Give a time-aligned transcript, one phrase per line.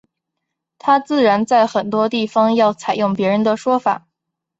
[0.79, 4.07] 他自然在很多地方要采用别人的说法。